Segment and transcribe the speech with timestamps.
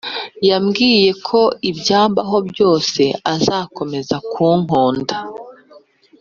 [0.49, 1.39] yambwiye ko
[1.69, 3.01] ibyambaho byose
[3.33, 5.15] azakomeza kunkunda